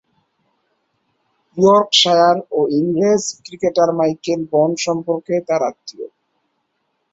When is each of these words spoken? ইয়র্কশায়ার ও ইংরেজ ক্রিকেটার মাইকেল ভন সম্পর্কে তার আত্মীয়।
ইয়র্কশায়ার 1.57 2.37
ও 2.51 2.59
ইংরেজ 2.79 3.23
ক্রিকেটার 3.43 3.89
মাইকেল 3.99 4.41
ভন 4.51 4.69
সম্পর্কে 4.85 5.35
তার 5.47 5.61
আত্মীয়। 5.69 6.07